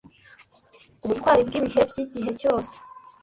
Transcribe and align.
Ubutwari 1.03 1.41
bwibihe 1.47 1.81
byigihe 1.89 2.29
cyose, 2.41 2.73